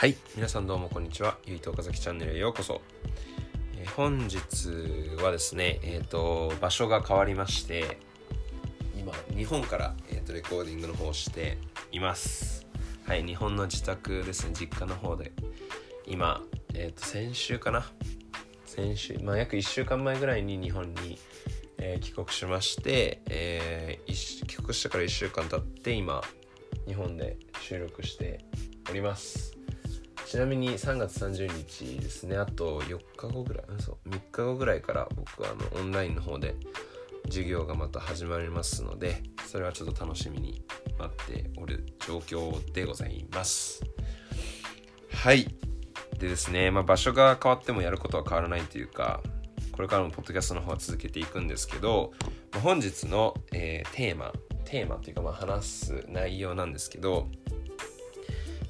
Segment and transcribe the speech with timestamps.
[0.00, 1.36] はい皆さんどうもこんにちは。
[1.44, 2.80] ゆいと岡崎チャンネルへようこそ、
[3.76, 7.98] えー本日はですねえっ、と場所が変わりまして
[8.98, 11.58] 今日本から、えー、とレコーディングの方をして
[11.92, 12.66] います。
[13.06, 15.32] はい日本の自宅ですね実家の方で。
[16.06, 17.84] 今えっ、と先週かな。
[18.64, 21.18] 先週まあ約1週間前ぐらいに日本に、
[21.76, 26.22] えー帰国しまして、えー帰国してから1週間経って今
[26.86, 28.46] 日本で収録して
[28.88, 29.59] おります。
[30.30, 32.36] ちなみに3月30日ですね。
[32.36, 36.54] あと4日後ぐらいそう3日後ぐらいから僕はあのオンラインの方で
[37.24, 40.64] 授業がまた始まりますのでそれはちょっと楽しみに
[41.00, 43.82] 待っておる状況でございます。
[45.12, 45.48] はい。
[46.20, 49.20] でですね、まあ、場所が変わってもやることは変わらないというか
[49.72, 52.12] これからもポッドキャストの方は続けていくんですけど、
[52.52, 54.32] ま本日の、えーテーマ
[54.64, 57.26] テーマというかまあ話す内容なんですけど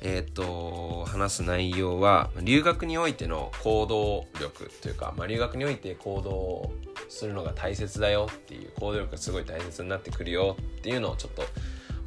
[0.03, 6.73] えっ、と話す内容は留学においての行動力というか、まあ、留学において行動
[7.09, 11.43] するのが大切だよっていう行動力がすごい大切になってくるよっていうのをちょっと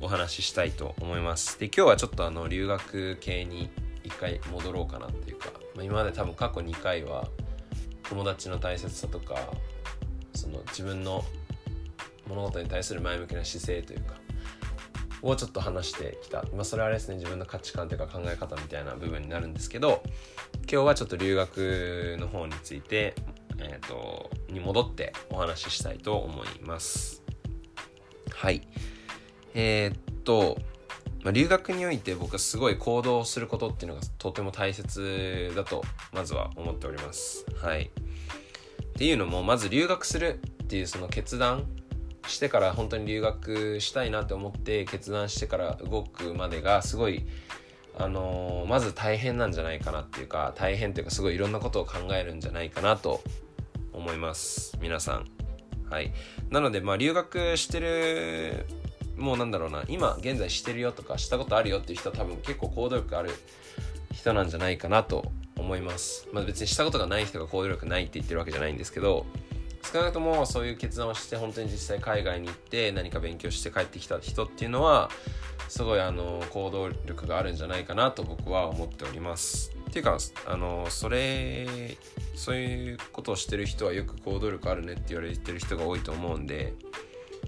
[0.02, 1.60] お話ししたいと思います。
[1.60, 3.70] で今日はちょっとあの留学系に
[4.04, 7.28] 一回戻ろうかなっていうか、まあ、今まで多分過去2回は
[8.04, 9.36] 友達の大切さとか
[10.34, 11.24] その自分の
[12.28, 14.16] 物事に対する前向きな姿勢というか
[15.24, 17.16] をちょっと話してきた、まあ、それはですね。
[17.16, 20.04] 自分の価値観というか考え方みたいな部分になるんですけど
[20.70, 23.16] 今日はちょっと留学の方について、
[23.58, 27.24] えー、とに戻ってお話ししたいと思います。
[28.34, 28.68] はい。
[29.54, 30.58] えーっと、
[31.24, 37.46] まあ、留学において僕はすごい行動することっていうのがとても大切だとまずは思っております。
[37.62, 37.84] はい。
[37.84, 41.66] っていうのもまず留学するっていうその決断
[42.28, 47.26] してから本当に留学したいなって思って決断してから動くまでがすごい
[47.98, 53.22] あのーまず大変なんじゃないかなっていうか大変っていうかすごいいろんなことを考えるんじゃないかなと
[53.92, 55.26] 思います皆さん。
[55.90, 56.12] はい。
[56.50, 58.66] なのでまあ留学してる
[59.16, 63.32] もうなんだろうな今現在してるよとかしたことあるよっていう人は多分結構行動力ある
[64.12, 66.28] 人なんじゃないかなと思います。
[66.34, 69.26] まあ別にしたことがない人が行動力ないって言ってるわけじゃないんですけど
[69.92, 75.10] 少なくともそういう決断をして本当に実際海外に行って何か勉強して帰ってきた人っていうのは
[75.68, 79.72] すごいあの行動力があるんじゃないかなと僕は思っております。
[79.90, 80.18] っていうか
[80.48, 81.68] あのそれ
[82.36, 86.74] そういうことをしてる人はよく行動力あるねって言われてる人が多いと思うんで、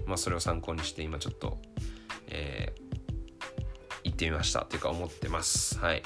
[0.06, 1.58] まあ、それを参考にして今ちょっと、
[2.28, 2.86] えー
[4.06, 5.78] 行ってみましたっていうか思ってます。
[5.78, 6.02] はい。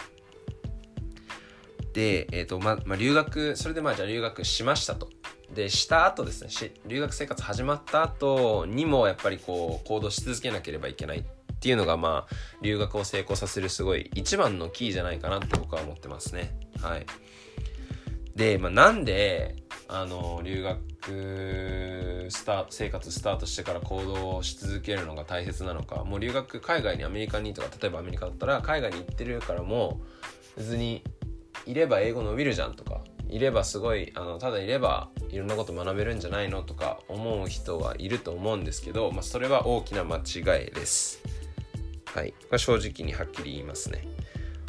[1.93, 5.11] で、えっ、と、ま、まあ、留学、それでまあじゃあ留学しましたと。
[5.55, 11.23] で、した後ですね、留学生活始まった後にもやっぱりこう、行動し続けなければいけないっ
[11.61, 16.57] ていうのがまあ、留学を成功させるすごい一番のキーじゃないかなって僕は思ってますね。
[16.81, 17.07] はい。
[18.37, 19.57] で、まあ、なんで、
[19.89, 30.01] あの、留学スタ生活スタートしてから行動し続けるのが大切なのか、もう留学、海外にアメリカにとか、例えばアメリカだったら、海外に行ってるからも
[30.57, 31.03] う、別に
[31.67, 41.23] いれば英語伸びるじゃんとかいればすごいあのただいればいろんなこと学べるんじゃないのとか思う人はいると思うんですけど、まあ、それは大きな間違いです。
[42.07, 42.33] はい。
[42.33, 44.07] これ正直にはっきり言いますね。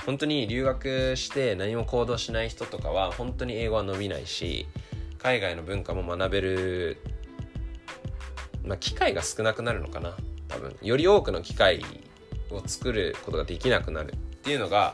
[0.06, 4.66] 本当に留学して何も行動しない人とかは本当に英語は伸びないし
[5.20, 6.98] 海外の文化も学べる、
[8.64, 10.16] まあ、機会が少なくなるのかな
[10.48, 10.76] 多分。
[10.82, 11.84] より多くの機会
[12.52, 14.94] を作ることができなくなるっていうのが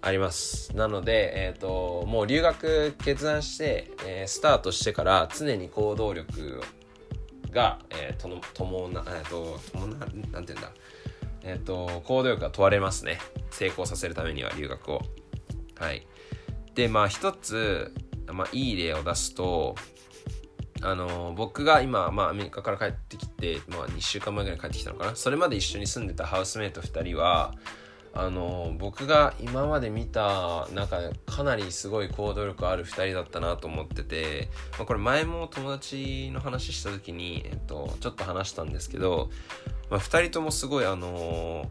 [0.00, 0.74] あります。
[0.76, 6.60] なので、えー、ともう留学決断して、えースタートしてから常に行動力
[7.50, 10.72] が、えー、との伴な、えー、と伴ななんて言うんだ。
[11.42, 13.18] えっ、と行動力が問われますね。
[13.50, 15.02] 成功させるためには留学を。
[15.76, 16.06] はい。
[16.74, 17.92] でまあ一つ、
[18.26, 19.74] まあ、いい例を出すと
[20.82, 25.16] あの僕が今、まあ、アメリカから帰ってきて、まあ、2週間前ぐらい帰ってきたのかな。
[25.16, 27.52] それまで一緒に住んでたハウスメイト2人は
[28.18, 39.30] あの僕が今まで見た中でかなりすごい行動力ある2人だったなと思ってて、まあ、これ前も友達の話した時に、えっと、ちょっと話したんですけど、
[39.88, 41.70] まあ、2人ともすごいあの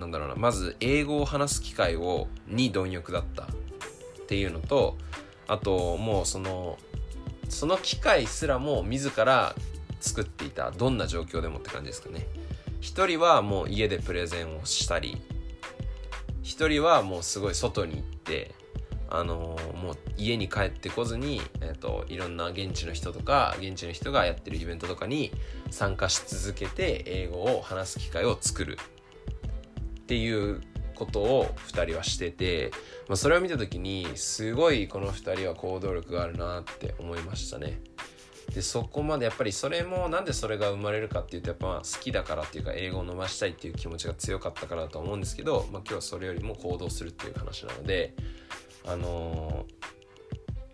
[0.00, 3.46] なんだろうなまず英語を話す機会をに貪欲だったっ
[4.26, 4.96] ていうのと
[5.46, 6.78] あともうその
[7.50, 9.54] その機会すらも自ら
[10.00, 10.70] 作っていた。
[10.70, 12.26] どんな状況でもって感じですかね。
[12.80, 15.22] 一人はもう家でプレゼンをしたり
[16.42, 18.54] 一人はもうすごい外に行って
[19.08, 25.32] あのーもう家に帰ってこずに、えー、といろんな現地の人とか現地の人がやってるイベントとかに
[25.70, 28.78] 参加し続けて英語を話す機会を作る
[30.02, 30.60] っていう
[30.94, 32.70] ことを2人はしてて、
[33.08, 37.80] まあ、それを見た時にすごいこの2人は行動力があるなって思いましたね。
[38.54, 48.14] でそこまでやっぱりそれもなんでそれが生まれるかっていうとやっぱ好きだからっていうか英語を伸ばしたいっていう気持ちが強かったからだと思うんですけど、まあ、今日はそれよりも行動するっていう話なので
[48.84, 49.64] あの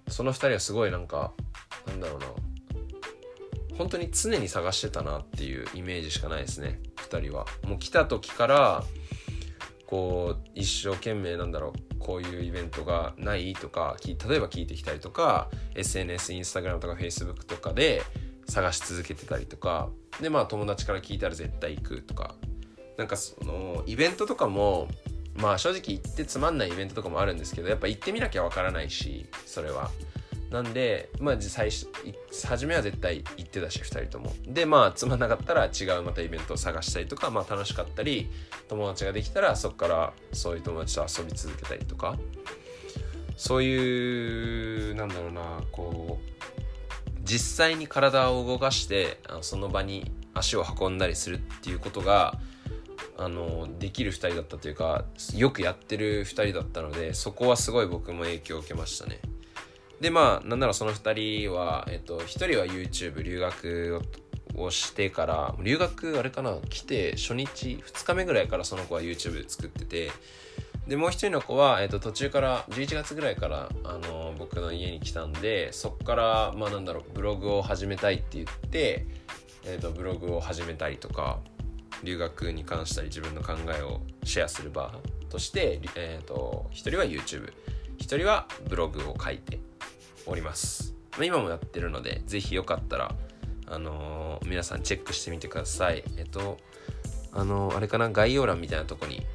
[0.07, 1.33] ー、その2人はすごいなんか
[1.87, 2.27] なんだろうな
[3.77, 7.47] 本当に常に探してたなっていうイメージしかないですね2人は。
[7.65, 8.85] もう来た時から
[9.87, 13.53] こう一生懸命なんだろうこういうイベントがない？
[13.53, 18.03] とか例えば聞いてきたりとか SNS インスタグラムとか Facebook とかで
[18.49, 22.35] 探し続けてたりとかでまあ友達から聞いたら絶対行くとか。
[22.97, 24.89] なんかそのイベントとかも
[25.35, 29.91] まあ正直行ってつまんないイベントとかもあるんですけどやっぱ行ってみなきゃわからないしそれは。
[30.51, 31.89] なんでまあ最初
[32.47, 38.31] 初めは絶対行ってたし2人ともでまあつまんなかったら違うまたイベントを探したりとかまあ楽しかったり
[38.69, 42.17] 友達ができたらそこからそういう友達と遊び続けたりとか
[43.37, 46.39] そういうなんだろうなこう
[47.23, 52.39] 実際に体を動かしてその場に足を運んだりするっていうことが
[53.19, 55.05] あのできる2人だったというか
[55.35, 59.21] よくやってる2人だったのでそこはすごい僕も影響を受けましたね。
[60.01, 64.01] でまあなんならその2人は、えっと、1人は YouTube 留学
[64.57, 70.11] をしてから留学あれかな来て初日2日目ぐらいからその子は YouTube 作ってて
[70.87, 79.07] でもう一人の子は、えっと、途中から11月ぐらいからあの僕の家に来たんでそっからまあなんだろうブログを始めたいって言って、
[79.67, 81.41] えっと、ブログを始めたりとか
[82.03, 84.95] 留学に関したり自分の考えをシェアする場
[85.29, 89.59] として、えっと、1人は YouTube1 人はブログを書いて
[90.29, 90.95] おります。
[91.21, 93.15] 今もやってるので、ぜひよかったら、
[93.67, 96.05] あのー、皆さんチェックしてみてください。
[96.17, 96.59] えっと、
[97.33, 99.27] あのー、あれかな、概要欄みたいなとこに、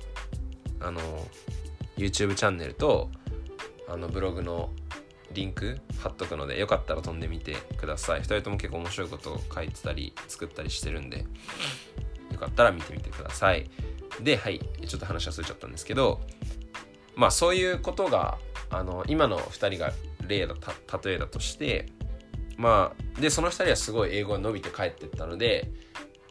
[0.79, 1.03] あのー、
[1.97, 3.09] YouTube チャンネルと、
[3.89, 4.71] あの、ブログの
[5.33, 8.21] リンク貼っとくので、よかったら飛んでみてください。
[8.21, 11.25] 2人とも結構面白いことを書いてたり、作ったりしてるんで、
[12.31, 13.69] よかったら見てみてください。
[14.21, 16.21] で、はい、ちょっと話忘れちゃったんですけど、
[17.15, 18.37] まあそういうことが、
[18.69, 19.91] あの、今の2人が
[20.27, 20.55] 例だ
[21.03, 21.87] 例えだとして
[22.57, 25.71] まあでその2人はすごい英語が伸びて帰ってったので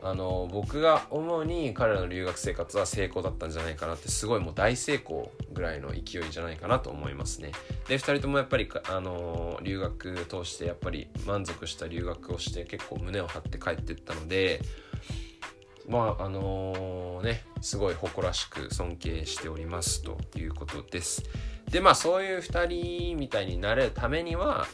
[0.04, 7.52] あの僕が思うに彼らの留学生活は成功だったんじゃないかなってすごいもう大成功ぐらいの勢いじゃないかなと思いますね。
[7.86, 14.60] で2人ともやっぱりあの留学通してやっぱり満足した留学をして結構胸を張って帰ってったので
[15.88, 21.22] まああのー、ねすごい誇らしく尊敬しておりますということです。
[21.72, 24.66] でまあそういう2人みたいになれるためには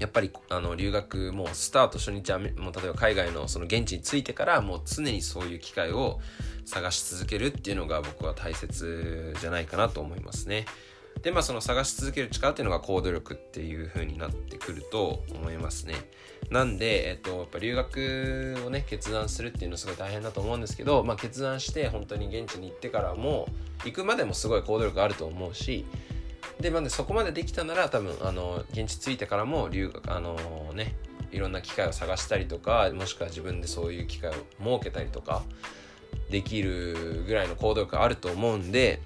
[0.00, 6.18] やっぱりあの留学もうスタート初日はもう例えば海外のその現地に着いてからもう常にそういう機会を
[6.64, 10.64] 探し続けるっていうのが僕は大切じゃないかなと思いますね。
[11.22, 15.94] でまあその探し続ける力っていうのが行動力っていう風になってくると思いますね。
[16.50, 23.48] なんで、えっと、やっぱ留学をね決断するっていうのはすごい大変だと思うんですけど、まあ、決断して本当に現地に行ってからも
[23.84, 25.86] 行くまでもすごい行動力あると思うし
[26.60, 30.36] で、まあ、そこまでできたなら多分あの現地着いてからも留学あの
[30.74, 30.94] ね
[31.30, 35.42] いろんな機会を探したりとかもしくは自分でそういう機会を設けたりとか
[36.30, 39.00] できるぐらいの行動力あると思うんで、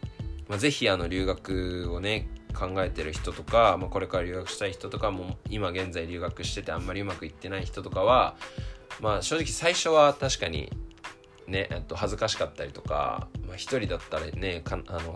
[0.48, 8.36] まあ、ぜひあの留学をね考えてる人とか、まあ、これから留学したい人とかも今現在留学しててあんまりうまくいってない人とかは
[9.00, 10.70] まあ正直最初は確かに
[11.46, 15.14] ね、えっと、恥ずかしかったりとか、まあ、一人だったらねかあの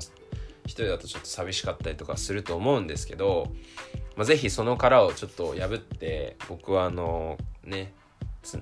[0.64, 3.46] 一人だとちょっと寂しかったりとかすると思うんですけど、
[4.16, 7.92] まあ、ぜひその殻をちょっと破って僕はあのね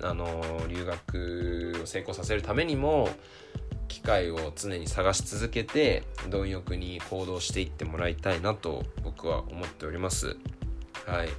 [0.01, 3.09] あの留学を成功させるためにも
[3.89, 10.37] 機会を常に探し続けて貪欲に行動していってもらいたいなと僕は思っております。
[11.05, 11.29] はい、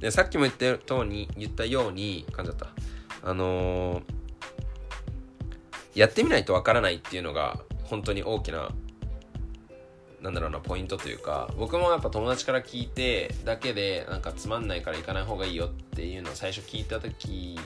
[0.00, 2.68] でさっきも言ったように言ったように噛んじゃった
[3.22, 8.70] あのー、やってみないとわからないっていうのが本当に大きな
[10.20, 17.58] なんだろうなポイントというか僕もやっぱ友達から聞いてだけでなんかつまんないから行かない方がいいよっていうのを最初聞いた時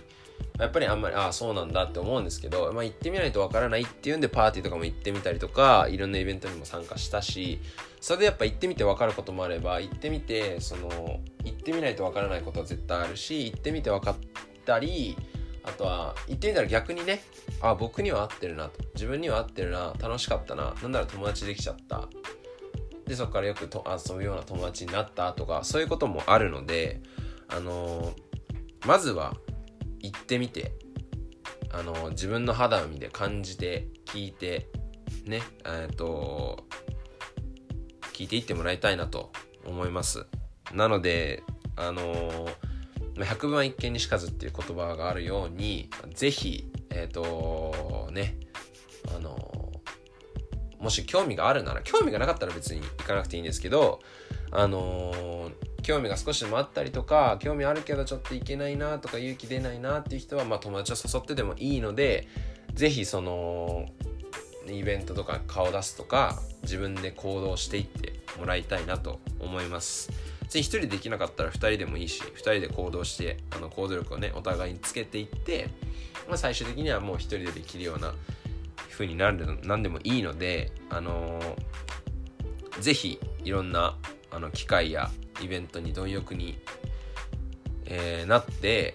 [0.58, 7.61] やっぱりあんまりああそうなんだって思うんですけど、まあ、行ってみないとわからないっていうんでパーティーとかも行ってみたりとかいろんなイベントにも参加したし
[8.00, 14.16] それでやっぱ行ってみてわかることもあれば行ってみてその行ってみないとわからないことは絶対あるし行ってみて分かっ
[14.64, 15.16] たり
[15.64, 17.23] あとは行ってみたら逆にね
[17.61, 22.08] あ僕には合ってるなと自分には合ってるな楽しかったななんなら友達できちゃった。
[23.06, 27.02] でそこからよくと遊ぶような友達になったとかそういうこともあるので
[27.49, 29.37] あのー、まずは
[30.04, 30.73] 行ってみて。
[31.76, 34.68] あの自分の肌を見て感じて聞いて
[35.26, 36.66] ねえっ、と
[38.12, 39.32] 聞いていってもらいたいなと
[39.66, 40.26] 思います。
[40.73, 41.42] なので
[41.75, 42.49] あの
[43.18, 48.37] 百聞は一見にしかずっていう言葉があるように是非えっ、とね
[49.16, 49.73] あの
[50.78, 53.99] もし興味があるなら興味がなかったら別に行かなくていいんですけど
[54.52, 55.50] あの
[55.84, 62.26] 興味が少しでもあったりとか興味あるけどちょっと行けないなとか勇気出ないなっていう人は、まあ、友達を誘ってでもいいので
[62.72, 63.86] 是非その
[64.66, 70.10] イベントとか顔出すとか自分で行動していってもらいたいなと思います。
[70.48, 75.68] ぜひ1人できなかったら2人でもいいし2人で行動してあの行動力をねお互いにつけていって、
[76.28, 78.14] まあ、最終的にはもう1人でできるような
[78.90, 83.96] 風になる何でもいいのであのー、ぜひいろんな
[84.34, 85.10] あの機会や
[85.42, 86.58] イベントに貪欲に、
[87.86, 88.94] えー、なって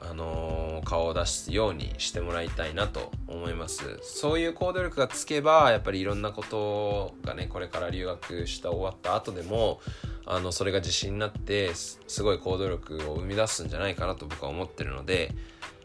[0.00, 3.98] あのー、顔を出すようにしてもらいたいなと思います。
[4.02, 9.80] そういう行動力がつけばやっぱりいろんなことがねこれから留学した終わった後でも
[10.24, 15.34] あのそれが自信になってすごい行動力を生み出すんじゃないかなと僕は思ってるので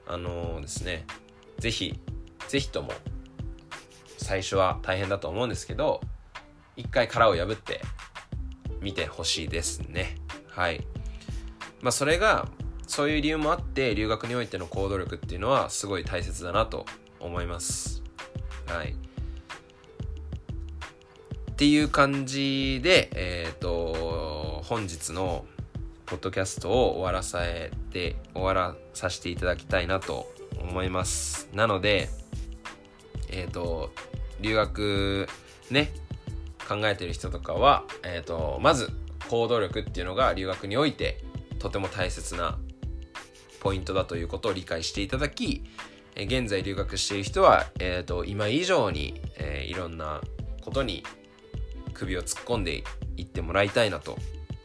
[0.08, 1.06] あのー、ですね
[1.60, 2.00] 是非
[2.48, 2.92] 是非とも
[4.18, 6.02] 最初は大変だと思うんですけど
[6.76, 7.82] 一回殻を破って
[8.84, 10.18] 見てほしいですね。
[10.50, 10.86] はい。
[11.82, 12.48] まあそれが
[12.86, 16.86] そういう理由もあって留学においての行動力っていうのはすごい大切だなと
[17.20, 18.04] 思います。
[18.68, 18.94] はい。
[21.52, 25.46] っていう感じでえっ、ー、と本日の
[26.06, 31.48] ポッドキャストを終わらさえて終わらさせていただきたいなと思います。
[31.54, 32.10] なので
[33.30, 33.92] えっ、ー、と
[34.42, 35.28] 留学
[35.72, 35.92] ね
[36.68, 38.92] 考えてる人とかは、えーとまず
[39.30, 41.24] 行動力っていうのが留学において
[41.60, 42.60] とても大切な
[43.62, 45.64] ポイントだということを理解していただき、
[46.16, 50.22] 現在留学している人は、えーと、今以上に、えー、いろんな
[50.62, 51.04] ことに
[51.94, 52.84] 首を突っ込んで
[53.16, 54.18] いってもらいたいなと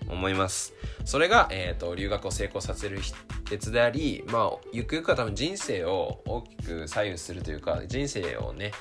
[0.09, 0.75] 思います。
[1.05, 3.14] それが、えーと、留学を成功させる秘
[3.45, 8.73] 訣であり、まあ、ゆくゆくは多分人生を大きく左右するというか、人生をね、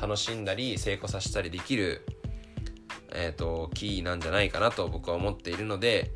[0.00, 2.04] 楽しんだり成功させたりできる、
[3.14, 6.12] えーとキーなんじゃないかなと僕は思っているので、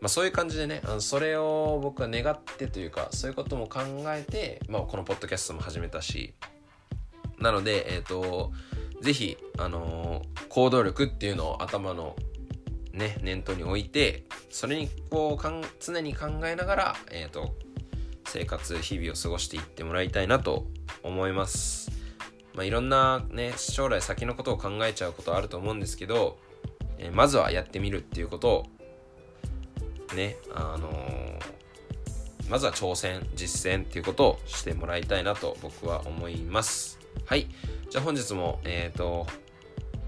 [0.00, 6.34] まあ、そういう感じでねあのそれを僕は願ってというかそういうことも考えて、まあ、このポッドキャストも始めたし
[7.38, 8.52] なのでえっ、ー、と
[9.00, 12.16] ぜひあのー、行動力っていうのを頭の
[12.92, 17.54] ね念頭に置いてそれにこうかん常に考えながらえっ、ー、と
[18.26, 20.66] 生活日々を過ごしていってもらいたいなと
[21.02, 21.99] 思います。
[22.54, 26.38] まあ、いろんなね将来先のことを考えちゃうことあると思うんですけど、
[26.98, 28.66] えー、まずはやってみるっていうことを
[30.14, 36.98] ね、あのー、まずは挑戦、実践っていうことをしてもらいたいなと僕は思います。
[37.26, 37.46] はい。
[37.88, 39.26] じゃあ本日も、えっ、ー、と、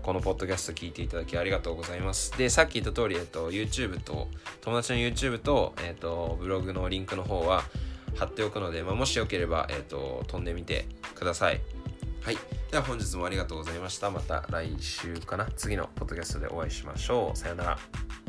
[0.02, 2.36] このポッドキャスト聞いていただきありがとうございます。
[2.36, 4.28] で、さっき言った通り、えっ、と、YouTube と、
[4.60, 7.62] 友達の YouTube と、えっ、と、ブログのリンクの方は
[8.16, 11.60] 貼っておくので、まあ、もしよければ、えっ、と、飛んでみてください。
[12.22, 12.38] はい。
[12.70, 14.10] では本日もありがとうございました。
[14.10, 17.36] また来週かな次のポッドキャストでお会いしましょう。
[17.36, 18.21] さよなら。